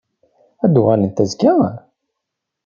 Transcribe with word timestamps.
Ad 0.63 0.69
n-uɣalent 0.73 1.23
azekka? 1.23 1.53